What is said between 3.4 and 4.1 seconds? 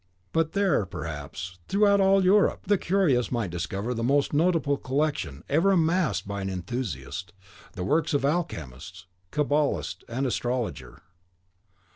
discover the